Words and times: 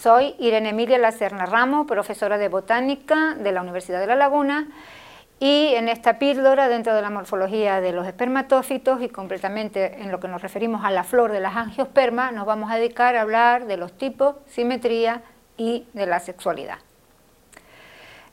Soy 0.00 0.34
Irene 0.38 0.70
Emilia 0.70 0.98
Lacerna 0.98 1.46
Ramos, 1.46 1.86
profesora 1.86 2.38
de 2.38 2.48
botánica 2.48 3.34
de 3.34 3.52
la 3.52 3.62
Universidad 3.62 4.00
de 4.00 4.06
La 4.06 4.16
Laguna 4.16 4.68
y 5.40 5.74
en 5.74 5.88
esta 5.88 6.18
píldora 6.18 6.68
dentro 6.68 6.94
de 6.94 7.02
la 7.02 7.08
morfología 7.08 7.80
de 7.80 7.92
los 7.92 8.06
espermatófitos 8.06 9.00
y 9.00 9.08
completamente 9.08 10.02
en 10.02 10.10
lo 10.10 10.20
que 10.20 10.28
nos 10.28 10.42
referimos 10.42 10.84
a 10.84 10.90
la 10.90 11.04
flor 11.04 11.32
de 11.32 11.40
las 11.40 11.56
angiospermas 11.56 12.32
nos 12.32 12.46
vamos 12.46 12.70
a 12.70 12.76
dedicar 12.76 13.16
a 13.16 13.22
hablar 13.22 13.66
de 13.66 13.76
los 13.76 13.96
tipos, 13.96 14.36
simetría 14.46 15.22
y 15.56 15.86
de 15.94 16.06
la 16.06 16.20
sexualidad. 16.20 16.78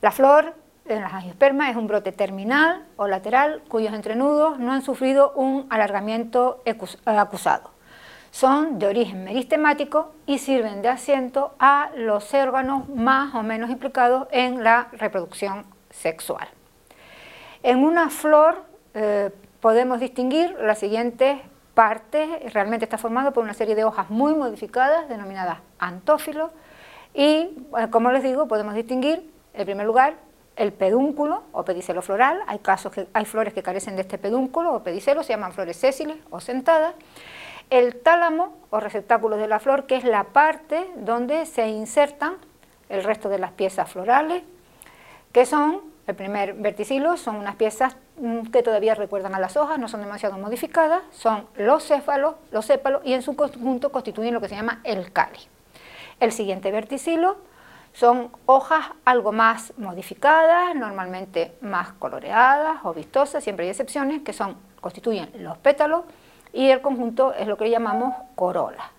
La 0.02 0.12
flor 0.12 0.56
de 0.86 1.00
las 1.00 1.14
angiospermas 1.14 1.70
es 1.70 1.78
un 1.78 1.88
brote 1.88 2.12
terminal 2.12 2.86
o 2.98 3.08
lateral 3.08 3.62
cuyos 3.70 3.94
entrenudos 3.94 4.60
no 4.60 4.74
han 4.74 4.82
sufrido 4.82 5.32
un 5.34 5.68
alargamiento 5.70 6.62
acusado 7.06 7.73
son 8.34 8.80
de 8.80 8.88
origen 8.88 9.24
meristemático 9.24 10.12
y 10.26 10.40
sirven 10.40 10.82
de 10.82 10.90
asiento 10.90 11.54
a 11.60 11.92
los 11.96 12.34
órganos 12.34 12.90
más 12.90 13.36
o 13.36 13.44
menos 13.44 13.70
implicados 13.70 14.28
en 14.32 14.64
la 14.64 14.88
reproducción 14.94 15.68
sexual. 15.92 16.48
En 17.62 17.84
una 17.84 18.10
flor 18.10 18.64
eh, 18.96 19.30
podemos 19.62 20.00
distinguir 20.00 20.58
las 20.60 20.80
siguientes 20.80 21.42
partes, 21.76 22.52
realmente 22.52 22.86
está 22.86 22.98
formado 22.98 23.34
por 23.34 23.44
una 23.44 23.54
serie 23.54 23.76
de 23.76 23.84
hojas 23.84 24.10
muy 24.10 24.34
modificadas 24.34 25.08
denominadas 25.10 25.60
antófilos. 25.78 26.50
Y, 27.14 27.52
como 27.92 28.12
les 28.12 28.24
digo, 28.24 28.48
podemos 28.48 28.74
distinguir, 28.74 29.32
en 29.54 29.66
primer 29.66 29.86
lugar, 29.86 30.16
el 30.56 30.74
pedúnculo 30.74 31.44
o 31.52 31.64
pedicelo 31.66 32.02
floral, 32.02 32.40
hay 32.48 32.58
casos 32.60 32.92
que 32.92 33.08
hay 33.14 33.26
flores 33.26 33.54
que 33.54 33.62
carecen 33.62 33.96
de 33.96 34.02
este 34.02 34.18
pedúnculo 34.18 34.74
o 34.74 34.84
pedicelo, 34.84 35.22
se 35.22 35.34
llaman 35.34 35.54
flores 35.54 35.78
sésiles 35.78 36.18
o 36.32 36.40
sentadas, 36.40 36.96
el 37.74 37.96
tálamo 37.96 38.56
o 38.70 38.80
receptáculo 38.80 39.36
de 39.36 39.48
la 39.48 39.60
flor, 39.60 39.88
que 39.88 39.96
es 39.96 40.04
la 40.04 40.26
parte 40.26 40.86
donde 40.96 41.48
se 41.48 41.68
insertan 41.70 42.36
el 42.88 43.04
resto 43.04 43.30
de 43.30 43.40
las 43.40 43.52
piezas 43.52 43.90
florales, 43.92 44.44
que 45.32 45.48
son, 45.48 45.82
el 46.06 46.14
primer 46.14 46.54
verticilo, 46.54 47.18
son 47.18 47.38
unas 47.38 47.56
piezas 47.56 47.98
mm, 48.18 48.52
que 48.52 48.62
todavía 48.62 48.94
recuerdan 48.94 49.34
a 49.34 49.40
las 49.40 49.58
hojas, 49.58 49.80
no 49.80 49.88
son 49.88 50.02
demasiado 50.02 50.38
modificadas, 50.38 51.02
son 51.10 51.48
los 51.56 51.84
céfalos, 51.84 52.36
los 52.52 52.64
sépalos 52.64 53.02
y 53.06 53.14
en 53.14 53.24
su 53.24 53.36
conjunto 53.36 53.92
constituyen 53.92 54.36
lo 54.36 54.42
que 54.42 54.50
se 54.50 54.56
llama 54.56 54.80
el 54.84 55.12
cáliz. 55.12 55.48
El 56.20 56.32
siguiente 56.32 56.72
verticilo 56.72 57.38
son 57.92 58.30
hojas 58.46 58.86
algo 59.04 59.32
más 59.32 59.74
modificadas, 59.78 60.76
normalmente 60.76 61.56
más 61.62 61.94
coloreadas 61.94 62.82
o 62.84 62.94
vistosas, 62.94 63.44
siempre 63.44 63.66
hay 63.66 63.72
excepciones, 63.72 64.22
que 64.22 64.32
son, 64.32 64.58
constituyen 64.80 65.32
los 65.40 65.58
pétalos, 65.58 66.04
y 66.54 66.70
el 66.70 66.82
conjunto 66.82 67.34
es 67.34 67.48
lo 67.48 67.58
que 67.58 67.70
llamamos 67.70 68.16
corola. 68.36 68.92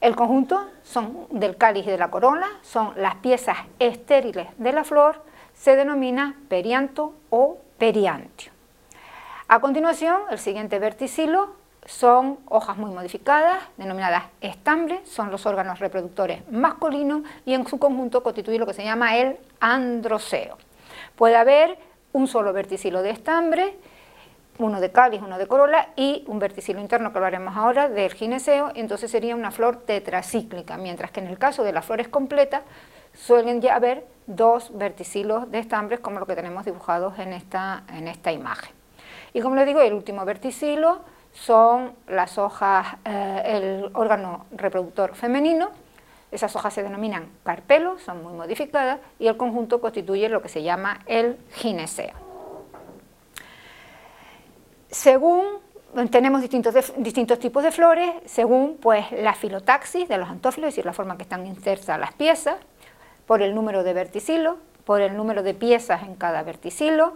El 0.00 0.16
conjunto 0.16 0.68
son 0.82 1.26
del 1.30 1.56
cáliz 1.56 1.86
y 1.86 1.90
de 1.90 1.98
la 1.98 2.10
corola, 2.10 2.48
son 2.62 2.92
las 2.96 3.16
piezas 3.16 3.58
estériles 3.78 4.48
de 4.56 4.72
la 4.72 4.84
flor, 4.84 5.22
se 5.54 5.76
denomina 5.76 6.36
perianto 6.48 7.14
o 7.30 7.58
periantio. 7.78 8.52
A 9.48 9.60
continuación, 9.60 10.22
el 10.30 10.38
siguiente 10.38 10.78
verticilo 10.78 11.54
son 11.84 12.38
hojas 12.46 12.76
muy 12.76 12.90
modificadas, 12.90 13.58
denominadas 13.76 14.24
estambres, 14.40 15.08
son 15.08 15.30
los 15.30 15.46
órganos 15.46 15.78
reproductores 15.78 16.48
masculinos 16.50 17.22
y 17.44 17.54
en 17.54 17.66
su 17.66 17.78
conjunto 17.78 18.22
constituye 18.22 18.58
lo 18.58 18.66
que 18.66 18.74
se 18.74 18.84
llama 18.84 19.16
el 19.16 19.38
androceo. 19.60 20.58
Puede 21.16 21.36
haber 21.36 21.78
un 22.12 22.28
solo 22.28 22.52
verticilo 22.52 23.02
de 23.02 23.10
estambre 23.10 23.76
uno 24.58 24.80
de 24.80 24.92
cáliz, 24.92 25.20
uno 25.22 25.38
de 25.38 25.46
corola 25.46 25.88
y 25.96 26.24
un 26.28 26.38
verticilo 26.38 26.80
interno 26.80 27.12
que 27.12 27.20
lo 27.20 27.26
haremos 27.26 27.56
ahora 27.56 27.88
del 27.88 28.12
gineceo, 28.12 28.70
entonces 28.74 29.10
sería 29.10 29.34
una 29.34 29.50
flor 29.50 29.76
tetracíclica, 29.76 30.76
mientras 30.76 31.10
que 31.10 31.20
en 31.20 31.26
el 31.26 31.38
caso 31.38 31.64
de 31.64 31.72
las 31.72 31.84
flores 31.84 32.08
completas 32.08 32.62
suelen 33.14 33.60
ya 33.60 33.74
haber 33.74 34.06
dos 34.26 34.76
verticilos 34.76 35.50
de 35.50 35.58
estambres 35.58 36.00
como 36.00 36.18
lo 36.18 36.26
que 36.26 36.34
tenemos 36.34 36.64
dibujados 36.64 37.18
en 37.18 37.32
esta, 37.32 37.84
en 37.92 38.08
esta 38.08 38.32
imagen. 38.32 38.70
Y 39.32 39.40
como 39.40 39.56
les 39.56 39.66
digo, 39.66 39.80
el 39.80 39.94
último 39.94 40.24
verticilo 40.24 41.00
son 41.32 41.92
las 42.06 42.38
hojas, 42.38 42.86
eh, 43.04 43.42
el 43.46 43.90
órgano 43.94 44.46
reproductor 44.52 45.14
femenino, 45.14 45.70
esas 46.30 46.54
hojas 46.56 46.72
se 46.72 46.82
denominan 46.82 47.28
carpelos, 47.42 48.02
son 48.02 48.22
muy 48.22 48.32
modificadas 48.32 49.00
y 49.18 49.26
el 49.26 49.36
conjunto 49.36 49.80
constituye 49.80 50.28
lo 50.28 50.40
que 50.40 50.48
se 50.48 50.62
llama 50.62 51.00
el 51.06 51.38
gineceo. 51.52 52.21
Según 54.92 55.42
tenemos 56.10 56.42
distintos, 56.42 56.74
distintos 56.98 57.38
tipos 57.38 57.62
de 57.62 57.72
flores, 57.72 58.10
según 58.26 58.76
pues, 58.76 59.10
la 59.10 59.32
filotaxis 59.32 60.06
de 60.06 60.18
los 60.18 60.28
antófilos, 60.28 60.68
es 60.68 60.74
decir, 60.74 60.84
la 60.84 60.92
forma 60.92 61.12
en 61.12 61.16
que 61.16 61.22
están 61.22 61.46
insertas 61.46 61.98
las 61.98 62.12
piezas, 62.12 62.56
por 63.26 63.40
el 63.40 63.54
número 63.54 63.84
de 63.84 63.94
verticilos, 63.94 64.56
por 64.84 65.00
el 65.00 65.16
número 65.16 65.42
de 65.42 65.54
piezas 65.54 66.02
en 66.02 66.14
cada 66.14 66.42
verticilo, 66.42 67.14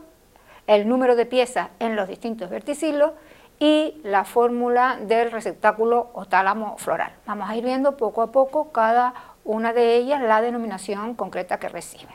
el 0.66 0.88
número 0.88 1.16
de 1.16 1.26
piezas 1.26 1.68
en 1.78 1.96
los 1.96 2.08
distintos 2.08 2.48
verticilos 2.48 3.12
y 3.58 4.00
la 4.02 4.24
fórmula 4.24 4.98
del 5.02 5.30
receptáculo 5.30 6.08
o 6.14 6.24
tálamo 6.24 6.78
floral. 6.78 7.12
Vamos 7.26 7.50
a 7.50 7.56
ir 7.56 7.64
viendo 7.64 7.98
poco 7.98 8.22
a 8.22 8.32
poco 8.32 8.72
cada 8.72 9.12
una 9.44 9.74
de 9.74 9.96
ellas 9.96 10.22
la 10.22 10.40
denominación 10.40 11.14
concreta 11.14 11.58
que 11.58 11.68
recibe. 11.68 12.12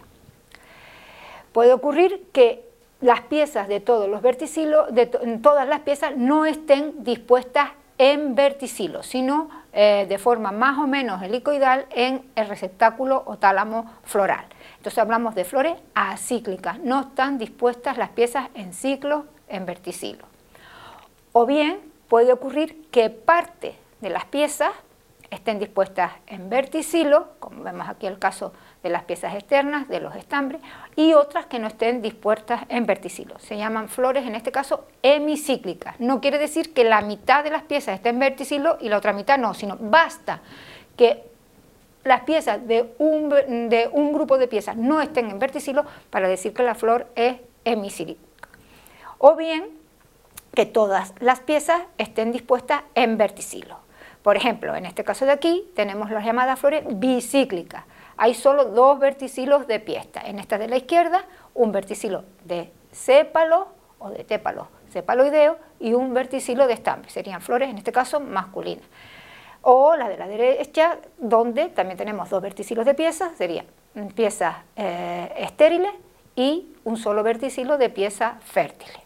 Puede 1.54 1.72
ocurrir 1.72 2.30
que 2.34 2.71
las 3.02 3.22
piezas 3.22 3.68
de 3.68 3.80
todos 3.80 4.08
los 4.08 4.22
verticilos, 4.22 4.94
de 4.94 5.08
todas 5.08 5.68
las 5.68 5.82
piezas 5.82 6.16
no 6.16 6.46
estén 6.46 7.04
dispuestas 7.04 7.72
en 7.98 8.34
verticilos, 8.34 9.06
sino 9.06 9.50
eh, 9.74 10.06
de 10.10 10.18
forma 10.18 10.52
más 10.52 10.80
o 10.80 10.88
menos 10.88 11.22
helicoidal 11.22 11.86
en 11.92 12.24
el 12.36 12.48
receptáculo 12.48 13.22
o 13.28 13.38
tálamo 13.38 13.92
floral. 14.04 14.46
Entonces 14.78 14.98
hablamos 14.98 15.36
de 15.36 15.46
flores 15.46 15.76
acíclicas, 15.94 16.80
no 16.80 17.02
están 17.02 17.38
dispuestas 17.38 17.98
las 17.98 18.10
piezas 18.10 18.50
en 18.56 18.74
ciclos 18.74 19.26
en 19.48 19.66
verticilos. 19.66 20.26
O 21.32 21.46
bien 21.46 21.80
puede 22.08 22.34
ocurrir 22.34 22.88
que 22.90 23.10
parte 23.10 23.76
de 24.00 24.10
las 24.10 24.26
piezas 24.26 24.72
estén 25.32 25.60
dispuestas 25.60 26.12
en 26.28 26.50
verticilo, 26.50 27.30
como 27.40 27.64
vemos 27.64 27.88
aquí 27.88 28.06
el 28.06 28.20
caso 28.20 28.54
de 28.84 28.90
las 28.90 29.04
piezas 29.04 29.34
externas, 29.34 29.88
de 29.88 30.02
los 30.02 30.14
estambres, 30.16 30.62
y 30.98 31.14
otras 31.14 31.46
que 31.46 31.58
no 31.58 31.68
estén 31.68 32.02
dispuestas 32.02 32.64
en 32.68 32.86
verticilo. 32.86 33.40
Se 33.40 33.58
llaman 33.58 33.88
flores, 33.88 34.28
en 34.28 34.36
este 34.36 34.52
caso, 34.52 34.86
hemicíclicas. 35.02 36.00
No 36.00 36.20
quiere 36.20 36.38
decir 36.38 36.74
que 36.74 36.84
la 36.84 37.02
mitad 37.02 37.46
de 37.46 37.50
las 37.50 37.64
piezas 37.64 37.96
esté 37.96 38.10
en 38.10 38.20
verticilo 38.20 38.78
y 38.82 38.90
la 38.90 38.98
otra 38.98 39.14
mitad 39.14 39.38
no, 39.38 39.54
sino 39.54 39.78
basta 39.80 40.42
que 40.98 41.24
las 42.04 42.22
piezas 42.22 42.68
de 42.68 42.94
un, 42.98 43.30
de 43.30 43.90
un 43.92 44.12
grupo 44.12 44.38
de 44.38 44.48
piezas 44.48 44.76
no 44.76 45.02
estén 45.02 45.30
en 45.30 45.40
verticilo 45.40 45.86
para 46.10 46.28
decir 46.28 46.54
que 46.54 46.64
la 46.64 46.76
flor 46.76 47.08
es 47.16 47.38
hemicíclica. 47.64 48.22
O 49.18 49.36
bien 49.36 49.70
que 50.54 50.66
todas 50.66 51.14
las 51.20 51.40
piezas 51.40 51.84
estén 51.98 52.34
dispuestas 52.34 52.84
en 52.96 53.18
verticilo. 53.18 53.78
Por 54.24 54.38
ejemplo, 54.38 54.76
en 54.76 54.86
este 54.86 55.04
caso 55.04 55.26
de 55.26 55.32
aquí 55.32 55.70
tenemos 55.76 56.12
las 56.12 56.24
llamadas 56.24 56.60
flores 56.60 56.84
bicíclicas. 56.88 57.86
Hay 58.18 58.34
solo 58.34 58.66
dos 58.66 59.00
verticilos 59.00 59.68
de 59.68 59.80
piesta. 59.80 60.22
En 60.22 60.38
esta 60.38 60.58
de 60.58 60.68
la 60.68 60.78
izquierda, 60.78 61.26
un 61.54 61.72
verticilo 61.72 62.24
de 62.44 62.72
sépalo 62.92 63.68
o 64.00 64.10
de 64.10 64.24
tépalo 64.24 64.68
cepaloideo 64.92 65.58
y 65.80 65.94
un 65.94 66.14
verticilo 66.14 66.68
de 66.68 66.74
estambre. 66.74 67.10
Serían 67.10 67.42
flores, 67.42 67.70
en 67.70 67.78
este 67.78 67.92
caso, 67.92 68.20
masculinas. 68.20 68.86
O 69.62 69.96
la 69.96 70.10
de 70.10 70.18
la 70.18 70.28
derecha, 70.28 70.98
donde 71.18 71.70
también 71.70 71.98
tenemos 71.98 72.30
dos 72.30 72.42
verticilos 72.42 72.86
de 72.86 72.94
piezas, 72.94 73.36
serían 73.38 73.66
piezas 74.16 74.56
eh, 74.76 75.32
estériles 75.38 75.92
y 76.36 76.74
un 76.84 76.98
solo 76.98 77.24
verticilo 77.24 77.78
de 77.78 77.90
piezas 77.90 78.44
fértiles. 78.44 79.01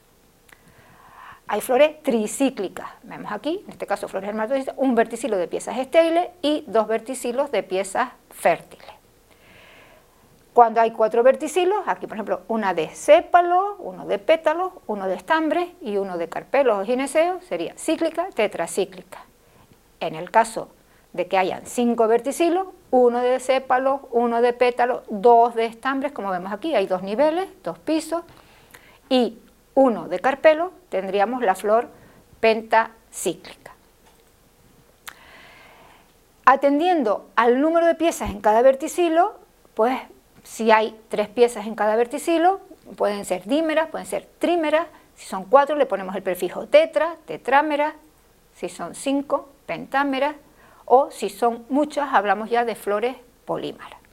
Hay 1.47 1.61
flores 1.61 2.01
tricíclicas, 2.01 2.89
vemos 3.03 3.31
aquí, 3.31 3.61
en 3.65 3.71
este 3.71 3.85
caso 3.85 4.07
flores 4.07 4.29
hermafroditas, 4.29 4.73
un 4.77 4.95
verticilo 4.95 5.37
de 5.37 5.47
piezas 5.47 5.77
estériles 5.77 6.29
y 6.41 6.63
dos 6.67 6.87
verticilos 6.87 7.51
de 7.51 7.61
piezas 7.61 8.09
fértiles. 8.31 8.87
Cuando 10.53 10.81
hay 10.81 10.91
cuatro 10.91 11.21
verticilos, 11.21 11.83
aquí 11.85 12.07
por 12.07 12.15
ejemplo 12.15 12.41
una 12.47 12.73
de 12.73 12.89
sépalo, 12.89 13.75
uno 13.77 14.07
de 14.07 14.17
pétalos, 14.17 14.71
uno 14.87 15.05
de 15.05 15.15
estambre 15.15 15.75
y 15.81 15.97
uno 15.97 16.17
de 16.17 16.29
carpelos 16.29 16.79
o 16.79 16.85
gineceo, 16.85 17.41
sería 17.41 17.73
cíclica, 17.77 18.29
tetracíclica. 18.33 19.25
En 19.99 20.15
el 20.15 20.31
caso 20.31 20.69
de 21.13 21.27
que 21.27 21.37
hayan 21.37 21.65
cinco 21.65 22.07
verticilos, 22.07 22.67
uno 22.89 23.19
de 23.19 23.39
sépalo, 23.39 24.07
uno 24.11 24.41
de 24.41 24.53
pétalos, 24.53 25.03
dos 25.09 25.53
de 25.53 25.65
estambres, 25.65 26.11
como 26.11 26.31
vemos 26.31 26.51
aquí, 26.51 26.73
hay 26.73 26.87
dos 26.87 27.03
niveles, 27.03 27.49
dos 27.63 27.77
pisos, 27.77 28.23
y 29.09 29.37
uno 29.75 30.07
de 30.07 30.19
carpelo, 30.19 30.71
tendríamos 30.89 31.43
la 31.43 31.53
flor 31.53 31.89
pentacíclica. 32.39 33.73
Atendiendo 36.45 37.27
al 37.35 37.59
número 37.59 37.85
de 37.85 37.95
piezas 37.95 38.29
en 38.29 38.41
cada 38.41 38.61
verticilo, 38.61 39.35
pues 39.73 39.99
si 40.43 40.71
hay 40.71 40.99
tres 41.09 41.27
piezas 41.27 41.67
en 41.67 41.75
cada 41.75 41.95
verticilo, 41.95 42.61
pueden 42.95 43.25
ser 43.25 43.45
dímeras, 43.45 43.89
pueden 43.89 44.07
ser 44.07 44.27
trímeras, 44.39 44.87
si 45.15 45.25
son 45.25 45.45
cuatro 45.45 45.75
le 45.75 45.85
ponemos 45.85 46.15
el 46.15 46.23
prefijo 46.23 46.67
tetra, 46.67 47.15
tetrámera, 47.25 47.95
si 48.55 48.69
son 48.69 48.95
cinco, 48.95 49.49
pentámeras, 49.65 50.35
o 50.85 51.09
si 51.09 51.29
son 51.29 51.65
muchas 51.69 52.13
hablamos 52.13 52.49
ya 52.49 52.63
de 52.63 52.75
flores 52.75 53.17
polímeras. 53.45 54.04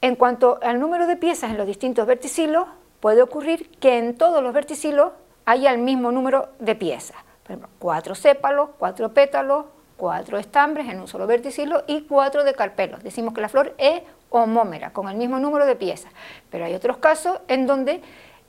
En 0.00 0.14
cuanto 0.14 0.60
al 0.62 0.78
número 0.78 1.08
de 1.08 1.16
piezas 1.16 1.50
en 1.50 1.58
los 1.58 1.66
distintos 1.66 2.06
verticilos, 2.06 2.66
puede 3.00 3.20
ocurrir 3.20 3.68
que 3.80 3.98
en 3.98 4.16
todos 4.16 4.42
los 4.42 4.52
verticilos 4.52 5.10
haya 5.44 5.72
el 5.72 5.78
mismo 5.78 6.12
número 6.12 6.50
de 6.60 6.76
piezas. 6.76 7.16
Por 7.42 7.52
ejemplo, 7.52 7.68
cuatro 7.80 8.14
sépalos, 8.14 8.70
cuatro 8.78 9.12
pétalos, 9.12 9.66
cuatro 9.96 10.38
estambres 10.38 10.88
en 10.88 11.00
un 11.00 11.08
solo 11.08 11.26
verticilo 11.26 11.82
y 11.88 12.02
cuatro 12.02 12.44
de 12.44 12.54
carpelos. 12.54 13.02
Decimos 13.02 13.34
que 13.34 13.40
la 13.40 13.48
flor 13.48 13.74
es 13.76 14.02
homómera, 14.30 14.92
con 14.92 15.08
el 15.08 15.16
mismo 15.16 15.40
número 15.40 15.66
de 15.66 15.74
piezas. 15.74 16.12
Pero 16.48 16.64
hay 16.64 16.74
otros 16.74 16.98
casos 16.98 17.40
en 17.48 17.66
donde 17.66 18.00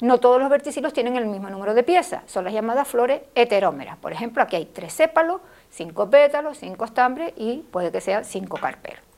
no 0.02 0.20
todos 0.20 0.40
los 0.40 0.50
verticilos 0.50 0.94
tienen 0.94 1.16
el 1.16 1.26
mismo 1.26 1.50
número 1.50 1.74
de 1.74 1.82
piezas, 1.82 2.22
son 2.28 2.46
las 2.46 2.54
llamadas 2.54 2.88
flores 2.88 3.22
heterómeras. 3.34 3.98
Por 3.98 4.14
ejemplo, 4.14 4.44
aquí 4.44 4.56
hay 4.56 4.66
tres 4.66 4.94
sépalos, 4.94 5.42
cinco 5.72 6.10
pétalos, 6.10 6.60
cinco 6.60 6.86
estambres 6.86 7.34
y 7.36 7.66
puede 7.72 7.92
que 7.92 8.02
sean 8.02 8.24
cinco 8.24 8.58
carpelos. 8.58 9.09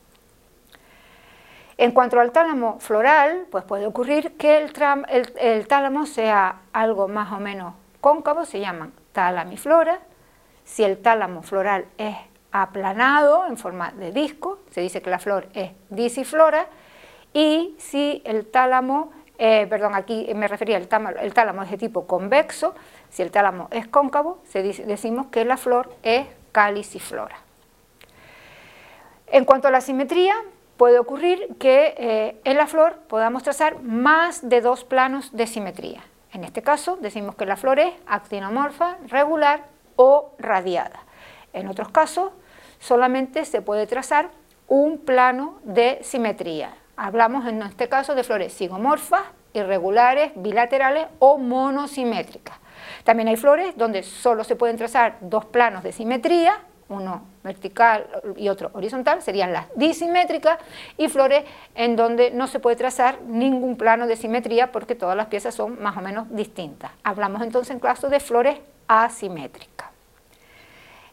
En 1.76 1.92
cuanto 1.92 2.20
al 2.20 2.32
tálamo 2.32 2.78
floral, 2.80 3.46
pues 3.50 3.64
puede 3.64 3.86
ocurrir 3.86 4.36
que 4.36 4.58
el, 4.58 5.66
tálamo 5.66 6.06
sea 6.06 6.60
algo 6.72 7.08
más 7.08 7.32
o 7.32 7.40
menos 7.40 7.74
cóncavo, 8.00 8.44
se 8.44 8.60
llaman 8.60 8.92
talamiflora. 9.12 10.00
Si 10.64 10.84
el 10.84 10.98
tálamo 10.98 11.42
floral 11.42 11.86
es 11.98 12.16
aplanado 12.52 13.46
en 13.46 13.56
forma 13.56 13.92
de 13.92 14.12
disco, 14.12 14.60
se 14.70 14.80
dice 14.80 15.00
que 15.00 15.10
la 15.10 15.18
flor 15.18 15.48
es 15.54 15.72
disiflora. 15.88 16.66
Y 17.32 17.74
si 17.78 18.22
el 18.26 18.46
tálamo, 18.46 19.10
eh, 19.38 19.66
perdón, 19.68 19.94
aquí 19.94 20.30
me 20.34 20.48
refería, 20.48 20.76
el 20.76 20.88
tálamo, 20.88 21.18
el 21.18 21.32
tálamo 21.32 21.62
es 21.62 21.70
de 21.70 21.78
tipo 21.78 22.06
convexo, 22.06 22.74
si 23.08 23.22
el 23.22 23.30
tálamo 23.30 23.68
es 23.70 23.88
cóncavo, 23.88 24.42
decimos 24.52 25.26
que 25.28 25.44
la 25.46 25.56
flor 25.56 25.94
es 26.02 26.26
caliciflora. 26.52 27.36
En 29.26 29.46
cuanto 29.46 29.68
a 29.68 29.70
la 29.70 29.80
simetría, 29.80 30.34
puede 30.76 30.98
ocurrir 30.98 31.56
que 31.58 31.94
eh, 31.96 32.40
en 32.44 32.56
la 32.56 32.66
flor 32.66 33.00
podamos 33.08 33.42
trazar 33.42 33.82
más 33.82 34.48
de 34.48 34.60
dos 34.60 34.84
planos 34.84 35.32
de 35.32 35.46
simetría. 35.46 36.02
En 36.32 36.44
este 36.44 36.62
caso 36.62 36.96
decimos 37.00 37.34
que 37.36 37.46
la 37.46 37.56
flor 37.56 37.78
es 37.78 37.92
actinomorfa, 38.06 38.96
regular 39.08 39.64
o 39.96 40.32
radiada. 40.38 41.00
En 41.52 41.68
otros 41.68 41.90
casos 41.90 42.32
solamente 42.78 43.44
se 43.44 43.62
puede 43.62 43.86
trazar 43.86 44.30
un 44.66 44.98
plano 44.98 45.58
de 45.64 45.98
simetría. 46.02 46.74
Hablamos 46.96 47.46
en 47.46 47.62
este 47.62 47.88
caso 47.88 48.14
de 48.14 48.24
flores 48.24 48.54
zigomorfas, 48.56 49.22
irregulares, 49.52 50.32
bilaterales 50.34 51.06
o 51.18 51.36
monosimétricas. 51.38 52.56
También 53.04 53.28
hay 53.28 53.36
flores 53.36 53.76
donde 53.76 54.02
solo 54.02 54.44
se 54.44 54.56
pueden 54.56 54.76
trazar 54.76 55.18
dos 55.20 55.44
planos 55.44 55.82
de 55.82 55.92
simetría, 55.92 56.60
uno 56.92 57.22
vertical 57.42 58.06
y 58.36 58.48
otro 58.48 58.70
horizontal, 58.74 59.22
serían 59.22 59.52
las 59.52 59.66
disimétricas, 59.74 60.58
y 60.96 61.08
flores 61.08 61.44
en 61.74 61.96
donde 61.96 62.30
no 62.30 62.46
se 62.46 62.60
puede 62.60 62.76
trazar 62.76 63.20
ningún 63.22 63.76
plano 63.76 64.06
de 64.06 64.16
simetría 64.16 64.70
porque 64.72 64.94
todas 64.94 65.16
las 65.16 65.26
piezas 65.26 65.54
son 65.54 65.82
más 65.82 65.96
o 65.96 66.00
menos 66.00 66.26
distintas. 66.30 66.92
Hablamos 67.02 67.42
entonces 67.42 67.70
en 67.72 67.80
caso 67.80 68.08
de 68.08 68.20
flores 68.20 68.58
asimétricas. 68.86 69.88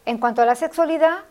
En 0.06 0.18
cuanto 0.18 0.42
a 0.42 0.46
la 0.46 0.54
sexualidad, 0.54 1.24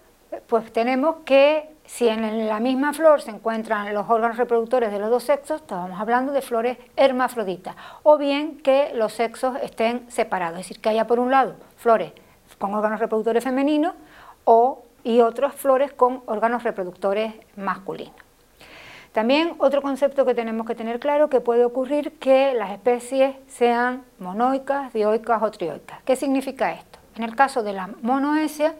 pues 0.47 0.71
tenemos 0.71 1.17
que 1.25 1.69
si 1.85 2.07
en 2.07 2.47
la 2.47 2.59
misma 2.59 2.93
flor 2.93 3.21
se 3.21 3.31
encuentran 3.31 3.91
los 3.95 4.07
órganos 4.07 4.37
reproductores 4.37 4.91
de 4.91 4.99
los 4.99 5.09
dos 5.09 5.23
sexos, 5.23 5.61
estamos 5.61 5.99
hablando 5.99 6.31
de 6.31 6.41
flores 6.41 6.77
hermafroditas, 6.95 7.75
o 8.03 8.17
bien 8.17 8.59
que 8.59 8.91
los 8.93 9.13
sexos 9.13 9.57
estén 9.63 10.05
separados, 10.09 10.59
es 10.59 10.67
decir, 10.67 10.81
que 10.81 10.89
haya 10.89 11.07
por 11.07 11.19
un 11.19 11.31
lado 11.31 11.55
flores 11.77 12.11
con 12.59 12.73
órganos 12.75 12.99
reproductores 12.99 13.43
femeninos 13.43 13.95
o, 14.51 14.81
y 15.03 15.21
otras 15.21 15.53
flores 15.53 15.93
con 15.93 16.23
órganos 16.25 16.63
reproductores 16.63 17.35
masculinos. 17.55 18.15
También 19.11 19.53
otro 19.59 19.83
concepto 19.83 20.25
que 20.25 20.33
tenemos 20.33 20.65
que 20.65 20.73
tener 20.73 20.99
claro 20.99 21.29
que 21.29 21.39
puede 21.39 21.63
ocurrir 21.63 22.17
que 22.17 22.55
las 22.55 22.71
especies 22.71 23.35
sean 23.47 24.03
monoicas, 24.17 24.91
dioicas 24.91 25.43
o 25.43 25.51
trioicas. 25.51 26.01
¿Qué 26.01 26.15
significa 26.15 26.71
esto? 26.71 26.97
En 27.15 27.25
el 27.25 27.35
caso 27.35 27.61
de 27.61 27.73
la 27.73 27.91
monoesia, 28.01 28.73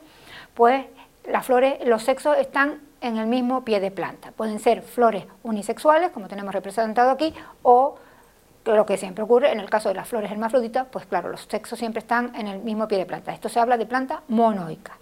pues 0.56 0.88
las 1.30 1.46
flores, 1.46 1.86
los 1.86 2.02
sexos 2.02 2.36
están 2.40 2.82
en 3.02 3.18
el 3.18 3.28
mismo 3.28 3.64
pie 3.64 3.80
de 3.80 3.92
planta. 3.92 4.32
Pueden 4.32 4.58
ser 4.58 4.82
flores 4.82 5.26
unisexuales, 5.44 6.10
como 6.10 6.28
tenemos 6.28 6.52
representado 6.52 7.12
aquí, 7.12 7.32
o 7.62 8.00
lo 8.66 8.86
que 8.86 8.98
siempre 8.98 9.24
ocurre 9.24 9.52
en 9.52 9.60
el 9.60 9.70
caso 9.70 9.90
de 9.90 9.96
las 9.96 10.08
flores 10.08 10.32
hermafroditas, 10.32 10.88
pues 10.92 11.06
claro, 11.06 11.30
los 11.30 11.48
sexos 11.50 11.80
siempre 11.80 12.00
están 12.00 12.36
en 12.36 12.48
el 12.48 12.60
mismo 12.60 12.88
pie 12.88 13.00
de 13.00 13.06
planta. 13.06 13.34
Esto 13.34 13.50
se 13.50 13.60
habla 13.60 13.78
de 13.78 13.86
planta 13.86 14.22
monoica. 14.28 14.98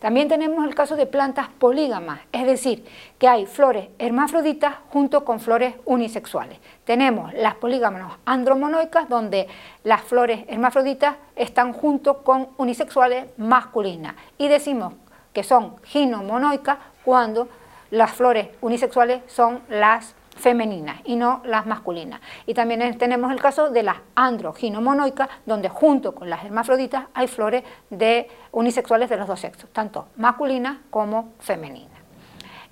También 0.00 0.28
tenemos 0.28 0.66
el 0.66 0.74
caso 0.74 0.94
de 0.94 1.06
plantas 1.06 1.48
polígamas, 1.58 2.20
es 2.32 2.46
decir, 2.46 2.84
que 3.18 3.28
hay 3.28 3.46
flores 3.46 3.88
hermafroditas 3.98 4.74
junto 4.90 5.24
con 5.24 5.40
flores 5.40 5.74
unisexuales. 5.86 6.58
Tenemos 6.84 7.32
las 7.34 7.54
polígamas 7.54 8.18
andromonoicas, 8.26 9.08
donde 9.08 9.48
las 9.84 10.02
flores 10.02 10.44
hermafroditas 10.48 11.16
están 11.34 11.72
junto 11.72 12.22
con 12.22 12.48
unisexuales 12.58 13.26
masculinas. 13.38 14.14
Y 14.36 14.48
decimos 14.48 14.92
que 15.32 15.42
son 15.42 15.76
ginomonoicas 15.84 16.78
cuando 17.04 17.48
las 17.90 18.12
flores 18.12 18.48
unisexuales 18.60 19.22
son 19.26 19.60
las 19.68 20.14
femeninas 20.36 21.00
y 21.04 21.16
no 21.16 21.42
las 21.44 21.66
masculinas. 21.66 22.20
Y 22.46 22.54
también 22.54 22.96
tenemos 22.98 23.32
el 23.32 23.40
caso 23.40 23.70
de 23.70 23.82
las 23.82 23.96
androginomonoicas, 24.14 25.28
donde 25.44 25.68
junto 25.68 26.14
con 26.14 26.30
las 26.30 26.44
hermafroditas 26.44 27.06
hay 27.14 27.26
flores 27.26 27.64
de 27.90 28.28
unisexuales 28.52 29.10
de 29.10 29.16
los 29.16 29.26
dos 29.26 29.40
sexos, 29.40 29.70
tanto 29.72 30.08
masculinas 30.16 30.78
como 30.90 31.32
femeninas. 31.40 31.98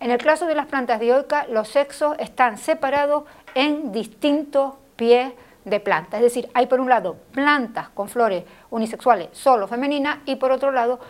En 0.01 0.11
el 0.11 0.19
caso 0.19 0.47
de 0.47 0.55
las 0.55 0.67
plantas 0.67 1.01
dioicas, 1.01 1.49
los 1.49 1.69
sexos 1.69 2.17
están 2.19 2.59
separados 2.59 3.25
en 3.55 3.93
distintos 3.93 4.75
pies 4.97 5.33
de 5.65 5.81
planta, 5.81 6.19
es 6.19 6.23
decir, 6.23 6.51
hay 6.53 6.67
por 6.67 6.79
un 6.79 6.91
lado 6.91 7.17
plantas 7.33 7.89
con 7.89 8.09
flores 8.09 8.45
unisexuales 8.71 9.29
solo 9.33 9.67
femeninas 9.67 10.19
y 10.27 10.37
por 10.37 10.51
otro 10.51 10.71
lado 10.71 11.01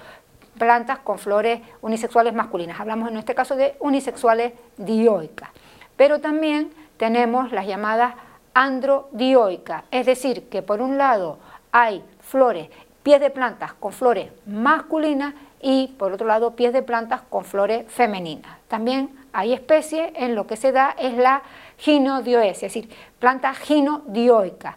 plantas 0.59 1.01
con 1.01 1.19
flores 1.19 1.61
unisexuales 1.83 2.33
masculinas. 2.35 2.79
Hablamos 2.79 3.11
en 3.11 3.17
este 3.17 3.35
caso 3.35 3.57
de 3.57 3.77
unisexuales 3.81 4.53
dioicas. 4.77 5.51
Pero 5.97 6.21
también 6.21 6.73
tenemos 6.97 7.53
las 7.53 7.67
llamadas 7.67 8.15
androdioicas, 8.55 9.85
es 9.91 10.07
decir, 10.07 10.49
que 10.49 10.63
por 10.63 10.81
un 10.81 10.97
lado 10.97 11.39
hay 11.73 12.05
flores, 12.21 12.69
pies 13.03 13.21
de 13.21 13.31
plantas 13.31 13.75
con 13.75 13.93
flores 13.93 14.31
masculinas 14.47 15.35
y 15.61 15.89
por 15.99 16.13
otro 16.13 16.27
lado 16.27 16.55
pies 16.55 16.73
de 16.73 16.83
plantas 16.83 17.23
con 17.23 17.45
flores 17.45 17.85
femeninas. 17.89 18.59
También 18.69 19.11
hay 19.33 19.53
especies 19.53 20.13
en 20.15 20.35
lo 20.35 20.47
que 20.47 20.57
se 20.57 20.73
da 20.73 20.95
es 20.99 21.15
la 21.15 21.43
ginodioesia, 21.79 22.67
es 22.67 22.75
decir, 22.75 22.89
plantas 23.19 23.59
ginodioicas, 23.59 24.77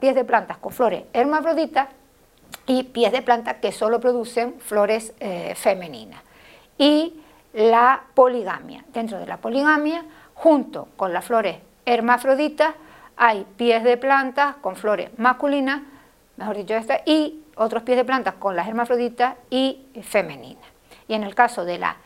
pies 0.00 0.14
de 0.14 0.24
plantas 0.24 0.58
con 0.58 0.72
flores 0.72 1.04
hermafroditas 1.12 1.88
y 2.66 2.84
pies 2.84 3.10
de 3.10 3.22
plantas 3.22 3.56
que 3.56 3.72
solo 3.72 4.00
producen 4.00 4.54
flores 4.60 5.12
eh, 5.18 5.54
femeninas. 5.56 6.22
Y 6.78 7.20
la 7.54 8.02
poligamia. 8.14 8.84
Dentro 8.92 9.18
de 9.18 9.26
la 9.26 9.38
poligamia, 9.38 10.04
junto 10.34 10.88
con 10.96 11.12
las 11.12 11.24
flores 11.24 11.58
hermafroditas, 11.86 12.74
hay 13.16 13.46
pies 13.56 13.84
de 13.84 13.96
plantas 13.96 14.56
con 14.56 14.76
flores 14.76 15.10
masculinas, 15.18 15.82
mejor 16.36 16.56
dicho 16.56 16.74
esta, 16.74 17.00
y 17.06 17.44
otros 17.56 17.84
pies 17.84 17.96
de 17.96 18.04
plantas 18.04 18.34
con 18.34 18.56
las 18.56 18.66
hermafroditas 18.66 19.36
y 19.50 19.86
femeninas. 20.02 20.64
Y 21.06 21.14
en 21.14 21.22
el 21.22 21.34
caso 21.34 21.64
de 21.64 21.78
la 21.78 21.96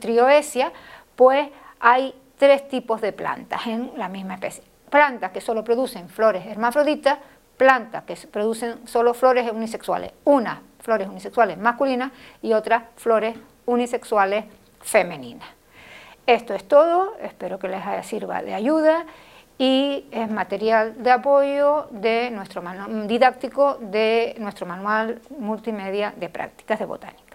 trioesia, 0.00 0.72
pues 1.14 1.48
hay 1.78 2.14
tres 2.36 2.66
tipos 2.68 3.00
de 3.00 3.12
plantas 3.12 3.66
en 3.66 3.92
la 3.96 4.08
misma 4.08 4.34
especie. 4.34 4.64
Plantas 4.90 5.30
que 5.30 5.40
solo 5.40 5.62
producen 5.62 6.08
flores 6.08 6.44
hermafroditas, 6.46 7.18
plantas 7.56 8.02
que 8.02 8.16
producen 8.26 8.86
solo 8.88 9.14
flores 9.14 9.50
unisexuales, 9.52 10.12
unas 10.24 10.58
flores 10.80 11.08
unisexuales 11.08 11.56
masculinas 11.58 12.10
y 12.42 12.52
otras 12.52 12.82
flores 12.96 13.36
unisexuales 13.66 14.44
femeninas. 14.80 15.48
Esto 16.26 16.54
es 16.54 16.66
todo, 16.66 17.16
espero 17.20 17.58
que 17.58 17.68
les 17.68 18.06
sirva 18.06 18.42
de 18.42 18.54
ayuda 18.54 19.06
y 19.58 20.06
es 20.10 20.30
material 20.30 21.02
de 21.02 21.10
apoyo 21.10 21.88
de 21.90 22.30
nuestro 22.30 22.62
didáctico 23.06 23.76
de 23.80 24.34
nuestro 24.38 24.66
manual 24.66 25.20
multimedia 25.38 26.12
de 26.16 26.28
prácticas 26.28 26.78
de 26.78 26.86
botánica. 26.86 27.31